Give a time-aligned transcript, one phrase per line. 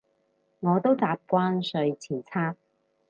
[0.61, 2.55] 我都習慣睡前刷